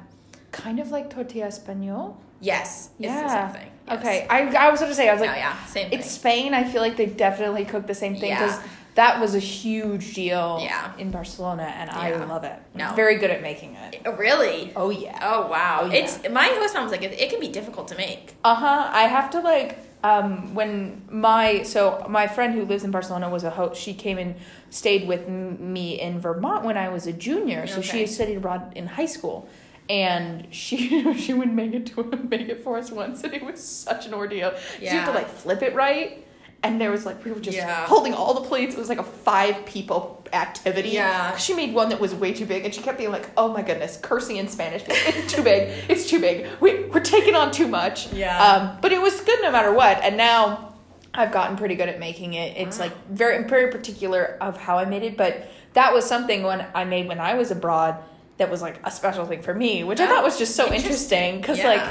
[0.52, 2.16] kind of like tortilla español.
[2.42, 2.90] Yes.
[3.00, 3.22] It's yeah.
[3.24, 3.72] the same thing.
[3.88, 4.00] Yes.
[4.00, 4.28] Okay.
[4.28, 6.00] I, I was going to say, I was No, like, yeah, same thing.
[6.00, 6.54] it's Spain.
[6.56, 8.68] I feel like they definitely cook the same thing because Yeah.
[8.96, 10.92] that was a huge deal Yeah.
[10.98, 12.60] in Barcelona, and I love it.
[12.74, 12.86] No.
[12.88, 14.02] I'm very good at making it.
[14.06, 14.74] Oh, really?
[14.76, 15.20] Oh yeah.
[15.22, 15.82] Oh wow!
[15.84, 16.00] Oh, yeah.
[16.00, 18.34] It's my host mom was like, it, it can be difficult to make.
[18.44, 18.90] Uh huh.
[18.92, 23.44] I have to like um when my so my friend who lives in Barcelona was
[23.44, 23.80] a host.
[23.82, 24.36] She came and
[24.70, 27.68] stayed with m- me in Vermont when I was a junior.
[27.68, 29.48] So she studied abroad in high school.
[29.90, 30.78] And she
[31.18, 34.14] she would make it to make it for us once, and it was such an
[34.14, 34.52] ordeal.
[34.52, 36.26] 'Cause You have to like flip it right,
[36.64, 37.86] and there was like we were just Yeah.
[37.88, 38.74] holding all the plates.
[38.76, 40.90] It was like a five people activity.
[40.90, 41.36] Yeah.
[41.38, 43.62] She made one that was way too big, and she kept being like, "Oh my
[43.62, 44.84] goodness," cursing in Spanish.
[44.88, 45.86] It's too big.
[45.90, 46.48] It's too big.
[46.60, 48.12] We we're taking on too much.
[48.14, 48.38] Yeah.
[48.44, 50.02] Um, but it was good no matter what.
[50.04, 50.74] And now
[51.14, 52.56] I've gotten pretty good at making it.
[52.58, 52.86] It's Wow.
[52.86, 55.18] like very very particular of how I made it.
[55.18, 57.98] But that was something when I made when I was abroad
[58.38, 61.36] that was like a special thing for me, which I thought was just so interesting.
[61.36, 61.68] interesting because Yeah.
[61.68, 61.84] like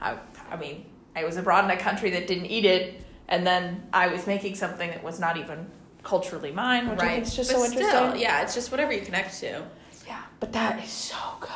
[0.00, 0.16] I,
[0.50, 4.08] I mean I was abroad in a country that didn't eat it, and then I
[4.08, 5.66] was making something that was not even
[6.02, 8.20] culturally mine, which I think is just but so still, interesting.
[8.20, 9.62] yeah, it's just whatever you connect to.
[10.06, 11.50] Yeah, but that is so good.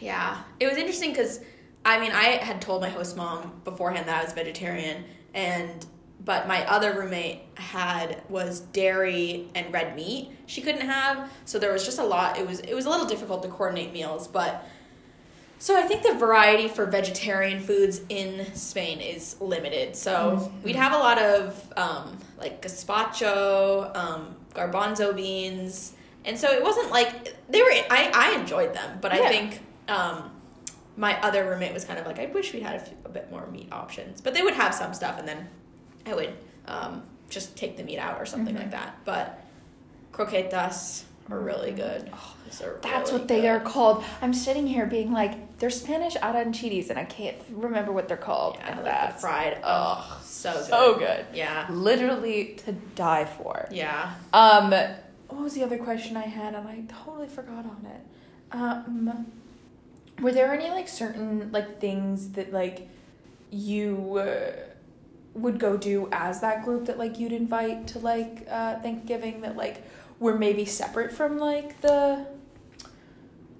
[0.00, 1.40] Yeah, it was interesting because
[1.84, 5.84] I mean I had told my host mom beforehand that I was vegetarian, and
[6.24, 11.72] but my other roommate had was dairy and red meat she couldn't have, so there
[11.72, 12.38] was just a lot.
[12.38, 14.66] It was it was a little difficult to coordinate meals, but.
[15.60, 19.96] So I think the variety for vegetarian foods in Spain is limited.
[19.96, 25.94] So we'd have a lot of um, like gazpacho, um, garbanzo beans,
[26.24, 27.70] and so it wasn't like they were.
[27.90, 30.30] I I enjoyed them, but I think um,
[30.96, 33.30] my other roommate was kind of like, I wish we had a, few, a bit
[33.30, 34.20] more meat options.
[34.20, 35.48] But they would have some stuff, and then
[36.06, 36.32] I would
[36.66, 38.58] um, just take the meat out or something Mhm.
[38.60, 38.96] like that.
[39.04, 39.40] But
[40.12, 42.10] croquetas are really good.
[42.12, 43.48] Oh, are That's really what they good.
[43.48, 44.04] are called.
[44.22, 48.56] I'm sitting here being like, they're Spanish arancini's, and I can't remember what they're called.
[48.58, 49.60] Yeah, and like that's fried.
[49.62, 50.64] Oh, so good.
[50.64, 51.26] so good.
[51.34, 51.66] Yeah.
[51.70, 53.68] Literally to die for.
[53.70, 54.14] Yeah.
[54.32, 54.70] Um,
[55.28, 58.00] what was the other question I had, and I totally forgot on it.
[58.52, 59.26] Um,
[60.20, 62.88] were there any like certain like things that like
[63.50, 64.52] you uh,
[65.34, 69.56] would go do as that group that like you'd invite to like uh, Thanksgiving that
[69.56, 69.82] like
[70.20, 72.26] were maybe separate from like the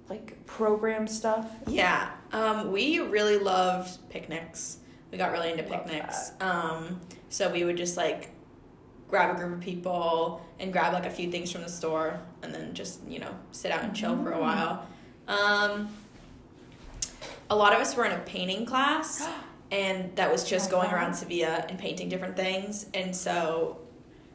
[0.09, 1.49] like program stuff?
[1.67, 2.11] Yeah.
[2.31, 4.77] Um, we really loved picnics.
[5.11, 6.31] We got really into Love picnics.
[6.39, 8.29] Um, so we would just like
[9.07, 12.53] grab a group of people and grab like a few things from the store and
[12.53, 14.41] then just, you know, sit out and chill for a Mm.
[14.41, 14.87] while.
[15.27, 15.89] Um,
[17.49, 19.27] a lot of us were in a painting class
[19.71, 22.85] and that was just Oh, going around Sevilla and painting different things.
[22.93, 23.79] And so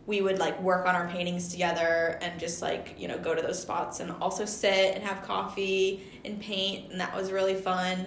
[0.06, 3.40] we would like work on our paintings together and just like, you know, go to
[3.40, 6.90] those spots and also sit and have coffee and paint.
[6.90, 8.06] And that was really fun.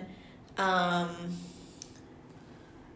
[0.58, 1.10] Um,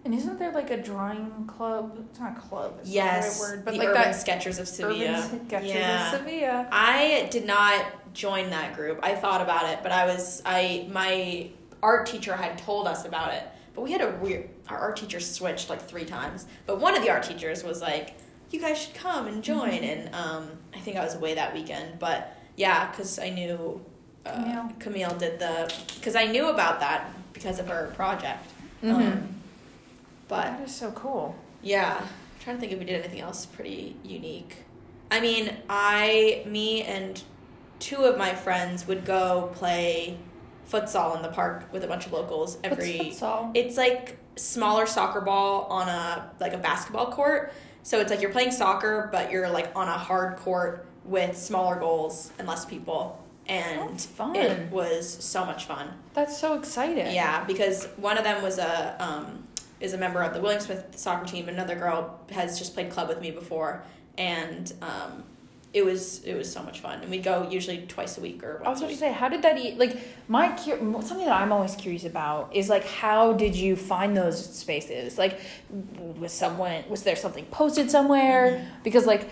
[0.04, 1.98] And isn't there like a drawing club?
[2.10, 2.78] It's not a club.
[2.82, 5.24] It's yes, not the right word, but the like Urban that Sketchers of Sevilla.
[5.26, 6.12] Urban Sketchers Yeah.
[6.14, 6.68] of Sevilla.
[6.72, 9.00] I did not join that group.
[9.04, 11.50] I thought about it, but I was I my
[11.84, 13.44] art teacher had told us about it.
[13.74, 16.46] But we had a weird our art teacher switched like three times.
[16.66, 18.16] But one of the art teachers was like,
[18.52, 22.00] "You guys should come and join." And um, I think I was away that weekend,
[22.00, 23.84] but yeah, because I knew
[24.26, 24.72] uh, Camille.
[24.80, 28.46] Camille did the because I knew about that because of her project.
[28.84, 28.94] Mhm.
[28.96, 29.36] Um,
[30.28, 31.36] but that is so cool.
[31.62, 31.98] yeah.
[32.02, 32.08] I'm
[32.44, 34.56] trying to think if we did anything else pretty unique.
[35.12, 37.22] I mean, I, me, and
[37.80, 40.18] two of my friends would go play
[40.68, 42.98] futsal in the park with a bunch of locals every.
[42.98, 43.52] What's futsal?
[43.54, 47.54] It's like smaller soccer ball on a like a basketball court.
[47.84, 51.78] So it's like you're playing soccer, but you're like on a hard court with smaller
[51.78, 53.18] goals and less people.
[53.48, 55.94] And it was so much fun.
[56.14, 57.14] That's so exciting.
[57.14, 59.48] Yeah, because one of them was a um,
[59.80, 61.50] is a member of the William Smith soccer team.
[61.50, 63.84] Another girl has just played club with me before,
[64.18, 65.24] and um,
[65.74, 67.02] it was it was so much fun.
[67.02, 69.30] And we'd go usually twice a week or I was once going to say, how
[69.30, 69.78] did that eat?
[69.78, 74.54] Like, my something that I'm always curious about is like, how did you find those
[74.54, 75.18] spaces?
[75.18, 75.40] Like,
[76.20, 78.52] was someone was there something posted somewhere?
[78.52, 78.84] Mm-hmm.
[78.84, 79.30] Because like,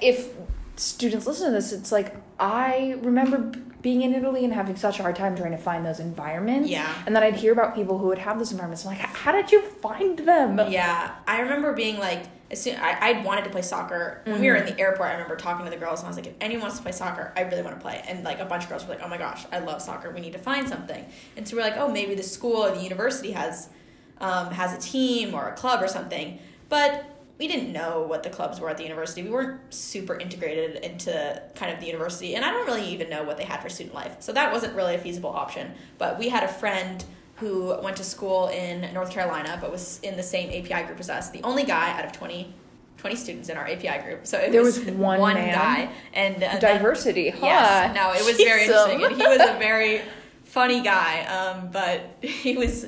[0.00, 0.30] if
[0.76, 5.02] students listen to this, it's like I remember being in Italy and having such a
[5.02, 6.68] hard time trying to find those environments.
[6.68, 6.92] Yeah.
[7.06, 8.84] And then I'd hear about people who would have those environments.
[8.84, 10.58] I'm like, how did you find them?
[10.70, 14.48] Yeah, I remember being like, as soon I I wanted to play soccer when we
[14.48, 14.76] were in Mm-hmm.
[14.76, 15.08] the airport.
[15.08, 16.92] I remember talking to the girls and I was like, if anyone wants to play
[16.92, 18.02] soccer, I really want to play.
[18.08, 20.10] And like a bunch of girls were like, oh my gosh, I love soccer.
[20.10, 21.04] We need to find something.
[21.36, 23.68] And so we're like, oh, maybe the school or the university has
[24.20, 26.38] um, has a team or a club or something.
[26.68, 27.04] But
[27.38, 29.22] we didn't know what the clubs were at the university.
[29.22, 33.22] We weren't super integrated into kind of the university, and I don't really even know
[33.24, 34.16] what they had for student life.
[34.20, 35.72] So that wasn't really a feasible option.
[35.96, 37.02] But we had a friend
[37.40, 41.10] who went to school in North Carolina, but was in the same API group as
[41.10, 41.30] us.
[41.30, 42.54] The only guy out of 20,
[42.98, 44.26] 20 students in our API group.
[44.26, 45.54] So it There was, was one man?
[45.54, 47.38] guy, and uh, that- Diversity, huh?
[47.46, 50.02] Yes, no, it was very interesting, and he was a very
[50.44, 51.24] funny guy.
[51.24, 52.86] Um, but he was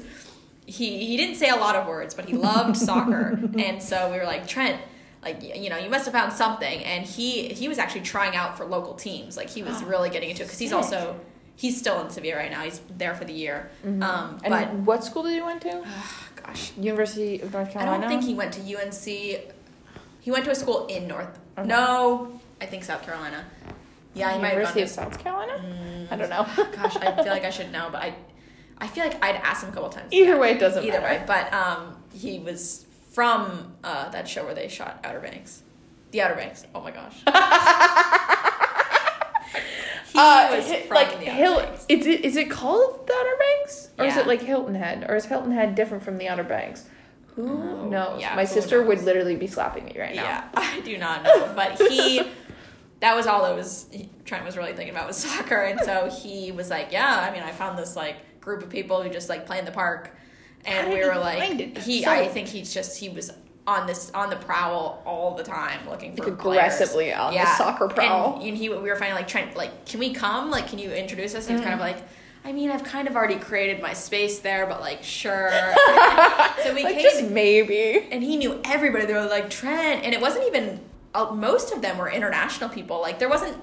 [0.66, 4.18] he he didn't say a lot of words, but he loved soccer, and so we
[4.18, 4.80] were like Trent.
[5.22, 8.56] Like you know, you must have found something, and he he was actually trying out
[8.58, 9.36] for local teams.
[9.36, 11.18] Like he was Oh, really getting into it because he's also
[11.62, 12.62] he's still in Sevilla right now.
[12.68, 13.70] He's there for the year.
[13.86, 14.02] Mhm.
[14.02, 15.74] Um, and but what school did he went to?
[16.42, 17.96] gosh, University of North Carolina.
[17.96, 19.04] I don't think he went to UNC.
[20.26, 21.38] He went to a school in North.
[21.56, 21.68] Okay.
[21.68, 23.44] No, I think South Carolina.
[24.14, 25.52] Yeah, he might have University gone of South Carolina.
[25.64, 26.44] Mm, I don't know.
[26.76, 28.14] Gosh, I feel like I should know, but I,
[28.78, 30.12] I feel like I'd asked him a couple times.
[30.12, 31.20] Either Yeah, way, it doesn't Either matter.
[31.20, 35.62] way, but um, he was from uh, that show where they shot Outer Banks,
[36.10, 36.64] The Outer Banks.
[36.74, 37.16] Oh my gosh.
[40.12, 41.84] he Uh, was hi- from like the Outer Banks.
[41.88, 44.20] is it is it called the Outer Banks or is Yeah.
[44.22, 46.84] it like Hilton Head or is Hilton Head different from the Outer Banks?
[47.36, 48.20] Who Oh, knows?
[48.20, 49.06] yeah, My who sister would knows?
[49.06, 50.22] literally be slapping me right now.
[50.22, 52.22] Yeah, I do not know, but he.
[53.00, 53.86] That was all I was.
[53.90, 57.32] he- Trent was really thinking about was soccer, and so he was like, "Yeah, I
[57.32, 60.14] mean, I found this like group of people who just like play in the park,"
[60.64, 61.74] and did we he were like.
[61.74, 63.32] That's "He, so- I think he's just he was
[63.66, 66.58] on this on the prowl all the time looking for Like players.
[66.74, 68.34] aggressively on the soccer prowl.
[68.36, 70.50] And, and he, we were finally like Trent, like, can we come?
[70.50, 71.46] Like, can you introduce us?
[71.48, 71.92] And he was kind of Mm.
[71.94, 72.02] like.
[72.44, 75.48] I mean, I've kind of already created my space there, but like, sure.
[76.64, 78.08] so we like came just maybe.
[78.10, 79.06] and he knew everybody.
[79.06, 80.80] They were like Trent, and it wasn't even.
[81.14, 83.00] Uh, most of them were international people.
[83.00, 83.56] Like there wasn't.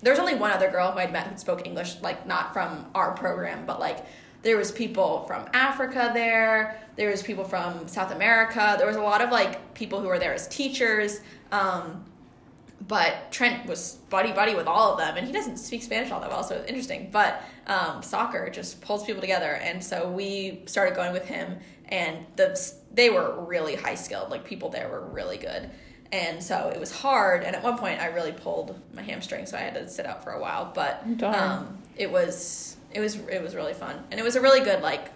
[0.00, 2.86] There was only one other girl who I'd met who spoke English, like not from
[2.94, 3.98] our program, but like
[4.42, 6.80] there was people from Africa there.
[6.96, 8.76] There was people from South America.
[8.78, 11.20] There was a lot of like people who were there as teachers.
[11.52, 12.04] Um,
[12.86, 16.20] but Trent was buddy buddy with all of them, and he doesn't speak Spanish all
[16.20, 17.08] that well, so it's interesting.
[17.10, 22.26] But um, soccer just pulls people together, and so we started going with him, and
[22.36, 24.30] the they were really high skilled.
[24.30, 25.70] Like people there were really good,
[26.12, 27.42] and so it was hard.
[27.42, 30.22] And at one point, I really pulled my hamstring, so I had to sit out
[30.22, 30.70] for a while.
[30.74, 34.60] But um, it was it was it was really fun, and it was a really
[34.64, 35.10] good like.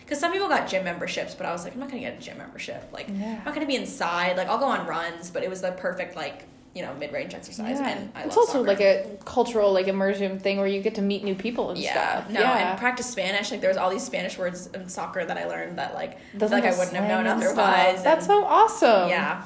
[0.00, 2.20] Because some people got gym memberships, but I was like, I'm not gonna get a
[2.20, 2.88] gym membership.
[2.92, 3.38] Like, Yeah.
[3.40, 4.36] I'm not gonna be inside.
[4.36, 6.44] Like, I'll go on runs, but it was the perfect like
[6.76, 7.88] you know mid range exercise, Yeah.
[7.88, 8.66] and I it's also soccer.
[8.68, 11.92] like a cultural, like immersion thing where you get to meet new people and yeah,
[12.20, 12.30] stuff.
[12.30, 12.70] no, yeah.
[12.70, 13.50] and practice Spanish.
[13.50, 16.14] Like, there was all these Spanish words in soccer that I learned that like I
[16.30, 18.04] feel Doesn't like I wouldn't have known otherwise.
[18.04, 19.08] That's so awesome.
[19.08, 19.42] yeah.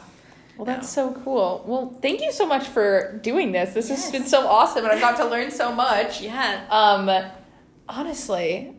[0.59, 1.64] Well, that's so cool.
[1.66, 3.73] Well, thank you so much for doing this.
[3.73, 6.21] This has been so awesome, and I've got to learn so much.
[6.21, 6.66] Yeah.
[6.69, 7.09] Um,
[7.90, 8.74] honestly,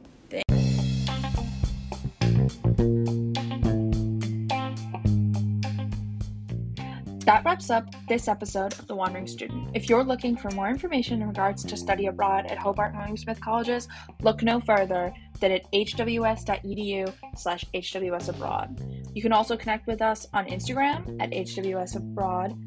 [7.25, 9.69] That wraps up this episode of The Wandering Student.
[9.75, 13.15] If you're looking for more information in regards to study abroad at Hobart and William
[13.15, 13.87] Smith colleges,
[14.21, 19.15] look no further than at hws.edu slash hwsabroad.
[19.15, 22.57] You can also connect with us on Instagram at hwsabroad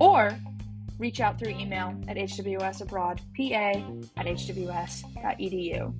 [0.00, 0.32] or
[1.00, 5.94] reach out through email at hwsabroadpa at hws.edu.